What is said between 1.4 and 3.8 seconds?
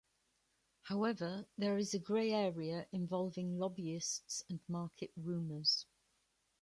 there is a grey area involving